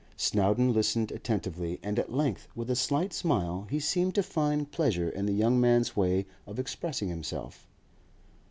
Snowdon 0.17 0.73
listened 0.73 1.11
attentively, 1.11 1.79
and 1.83 1.99
at 1.99 2.11
length, 2.11 2.47
with 2.55 2.71
a 2.71 2.75
slight 2.75 3.13
smile; 3.13 3.67
he 3.69 3.79
seemed 3.79 4.15
to 4.15 4.23
find 4.23 4.71
pleasure 4.71 5.11
in 5.11 5.27
the 5.27 5.31
young 5.31 5.61
man's 5.61 5.95
way 5.95 6.25
of 6.47 6.57
expressing 6.57 7.09
himself. 7.09 7.67